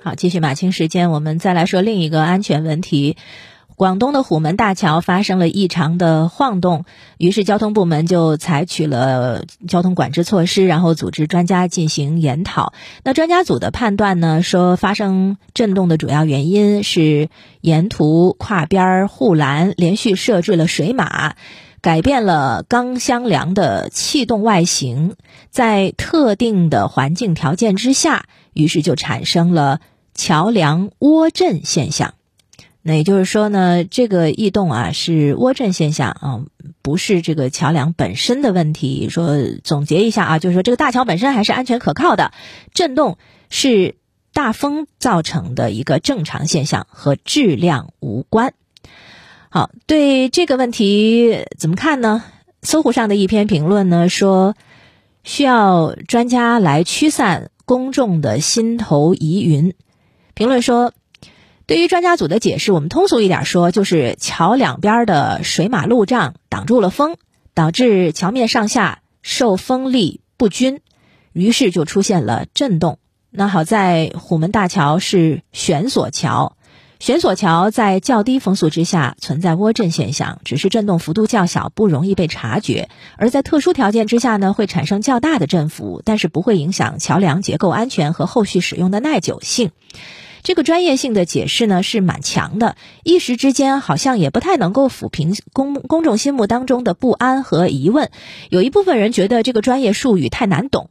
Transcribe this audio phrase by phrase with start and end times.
[0.00, 3.16] 好，继续马清时间，我们再来说另一个安全问题。
[3.74, 6.84] 广东的虎门大桥发生了异常的晃动，
[7.16, 12.72] 于是交通部门就采取了交通管制措施，然后组织专家进行研讨。
[13.02, 17.28] 那专家组的判断呢，说发生震动的主要原因是
[17.60, 21.34] 沿途跨边护栏连续设置了水马，
[21.80, 25.14] 改变了钢箱梁的气动外形，
[25.50, 29.80] 在特定的环境条件之下，于是就产生了
[30.14, 32.14] 桥梁涡振现象。
[32.82, 36.40] 那也就是说呢，这个异动啊是涡振现象啊，
[36.80, 39.08] 不是这个桥梁本身的问题。
[39.10, 42.32] 说总结一下啊，就是说这个大桥本身还是安全可靠的，
[42.72, 43.18] 震动
[43.50, 43.96] 是
[44.32, 48.54] 大风造成的一个正常现象，和质量无关。
[49.50, 52.22] 好，对这个问题怎么看呢？
[52.62, 54.54] 搜狐上的一篇评论呢说，
[55.24, 59.74] 需要专家来驱散公众的心头疑云。
[60.34, 60.92] 评论说。
[61.66, 67.16] 对于专家组的解释，我们通俗一点说，就是桥两边的水马路障挡住了风，
[67.52, 70.80] 导致桥面上下受风力不均，
[71.34, 72.98] 于是就出现了震动。
[73.28, 76.56] 那好在虎门大桥是悬索桥，
[77.00, 89.70] 悬索桥在较低风速之下存在涡震现象，只是震动幅度较小，不容易被察觉；而在特殊条件之下呢，会产生较大的振幅，但是不会影响桥梁结构安全和后续使用的耐久性。
[90.42, 98.10] 这个专业性的解释呢是蛮强的，一时之间好像也不太能够抚平公公众心目当中的不安和疑问。
[98.50, 100.90] 有一部分人觉得这个专业术语太难懂，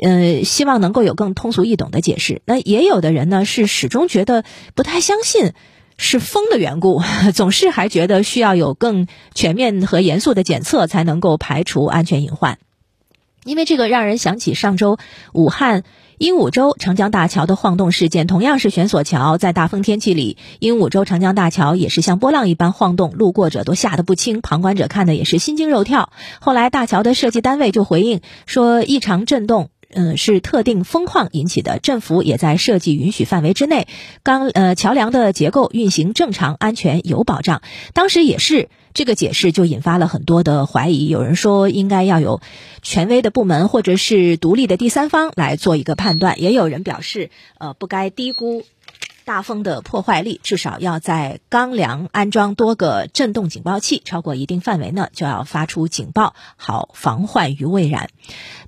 [0.00, 2.42] 呃，希望能够有更通俗易懂的解释。
[2.44, 5.52] 那也有的人呢是始终觉得不太相信
[5.96, 7.02] 是风的缘故，
[7.34, 12.58] 总是还觉得需要有更全面和严肃的检测才能够排除安全隐患。
[13.44, 14.98] 因为这个让人想起上周
[15.32, 15.84] 武汉。
[16.20, 26.12] 鹦鹉洲长江大桥的晃动事件同样是悬索桥，在大风天气里，鹦鹉洲长江大桥也是像波浪一般晃动，路过者都吓得不轻，旁观者看的也是心惊肉跳。
[26.38, 29.70] 后来大桥的设计单位就回应说，异常震动。
[29.92, 33.88] 嗯，是特定风况引起的，振幅也在设计允许范围之内，
[34.22, 37.62] 钢呃桥梁的结构运行正常，安全有保障。
[37.92, 42.40] 当时也是这个解释就引发了很多的怀疑，有人说应该要有
[42.82, 48.62] 权威的部门或者是独立的第三方来做一个判断，也有人表示呃不该低估。
[49.30, 58.08] 大风的破坏力至少要在钢梁安装多个震动警报器，超过一定范围呢，就要发出警报，好防患于未然。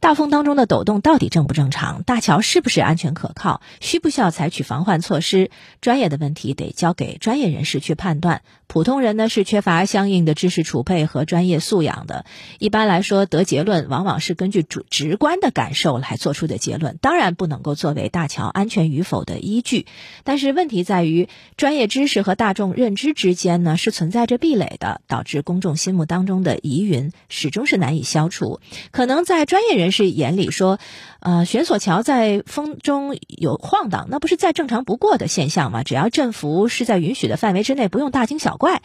[0.00, 2.02] 大风当中的抖动到底正不正常？
[2.02, 3.62] 大桥是不是安全可靠？
[3.80, 5.50] 需不需要采取防范措施？
[5.80, 8.42] 专业的问题得交给专业人士去判断。
[8.66, 12.24] 普通人呢是缺乏相应的知识储备和专业素养的。
[12.58, 19.86] 一般来说，得结论往往是根据主直观的感受来做出的结论，当然不能够作为大桥安全与否的依据。
[20.22, 28.60] 但是问题在于，专业知识和大众认知之间呢是存在着壁垒的，导致公众心目当中的疑云始终是难以消除。
[28.90, 30.78] 可能在专业人士眼里说，
[31.20, 35.82] 呃，悬索桥在风中有晃荡，那不是再正常不过的现象吗？
[35.82, 38.82] 只要振幅是在允许的范围之内，不用大惊小怪。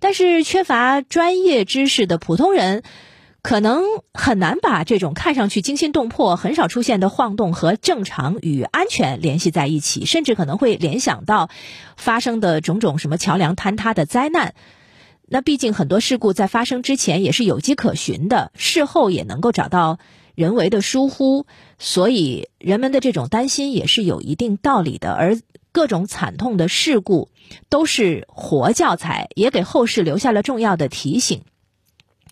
[0.00, 2.82] 但是缺乏专业知识的普通人，
[3.44, 3.82] 可能
[4.14, 11.50] 很难把这种看上去惊心动魄、很少出现的晃动和正常与安全联系在一起，甚至可能会联想到
[11.94, 14.54] 发生的种种什么桥梁坍塌的灾难。
[15.26, 19.98] 那毕竟很多事故在发生之前也是有迹可循的，事后也能够找到
[20.34, 21.44] 人为的疏忽，
[21.78, 25.12] 所以人们的这种担心也是有一定道理的。
[25.12, 25.38] 而
[25.70, 27.28] 各种惨痛的事故
[27.68, 31.42] 都是活教材，也给后世留下了重要的提醒，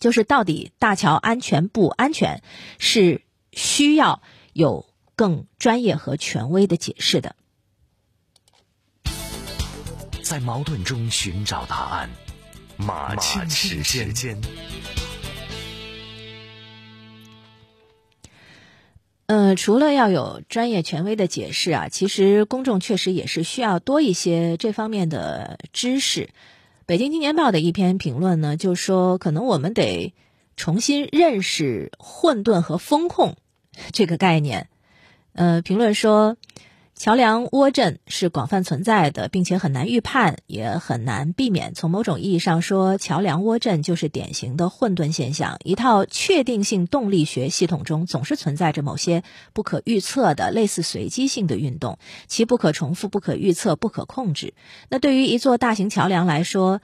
[0.02, 2.42] 就是到底大桥安全不安全，
[2.80, 4.20] 是需要
[4.52, 7.36] 有更专业和权威的解释的。
[10.24, 12.10] 在矛盾中寻找答案，
[12.76, 14.40] 马清时间。
[19.26, 26.30] 呃，除了要有专业权威的解释啊，其实公众确实也是需要多一些这方面的知识。
[26.86, 30.14] 北京青年报的一篇评论呢，就说可能我们得
[30.56, 33.36] 重新认识混沌和风控
[33.92, 34.68] 这个概念。
[35.32, 36.36] 呃，评论说。
[36.94, 41.74] 桥梁涡震是广泛存在的，并且很难预判，也很难避免。
[41.74, 45.58] 从某种意义上说，桥梁涡震就是典型的混沌现象。
[45.64, 51.98] 一套确定性动力学系统中总是存在着某些不可预测的、类似随机性的运动，
[52.28, 54.54] 其不可重复、不可预测、不可控制。
[54.88, 56.80] 那对于一座大型桥梁来说，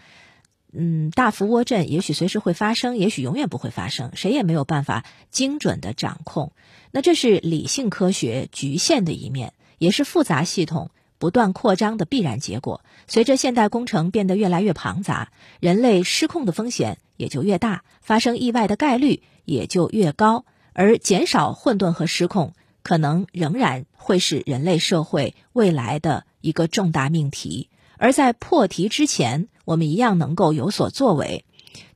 [0.72, 6.50] 嗯，大幅涡震也许随时会发生，也许永远不会发生，谁也没有办法精准的掌控。
[6.90, 9.52] 那这是理性科学局限的一面。
[9.78, 12.82] 也是复杂系统不断扩张的必然结果。
[13.06, 20.44] 随着现代工程变得越来越庞杂，人类失控的风险也就越大，发生意外的概率也就越高。
[20.74, 22.52] 而减少混沌和失控，
[22.82, 27.68] 可能仍然会是人类社会未来的一个重大命题。
[27.96, 31.44] 而在破题之前，我们一样能够有所作为。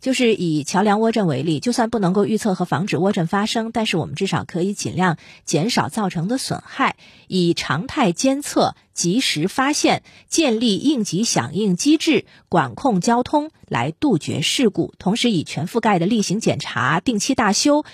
[0.01, 6.97] 就是以桥梁涡震为例，就算不能够预测和防止涡震发生，但是我们至少可以尽量减少造成的损害，
[7.29, 17.85] 以常态监测、及时发现、建立应急响应机制、管控交通来杜绝事故，同时以全覆盖的例行检查、定期大修，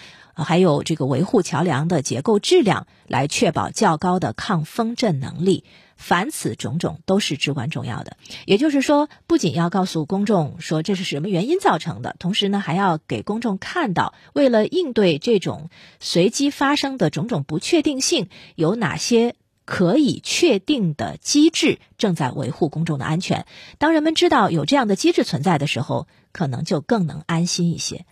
[0.44, 5.64] 还有这个维护桥梁的结构质量，来确保较高的抗风震能力。
[5.96, 8.16] 凡此种种都是至关重要的。
[8.46, 23.44] 也就是说，不仅要告诉公众说这是什么原因造成的，同时呢，还要给公众看到，为了应对这种随机发生的种种不确定性，有哪些可以确定的机制正在维护公众的安全。
[23.78, 28.06] 当人们知道有这样的机制存在的时候，可能就更能安心一些。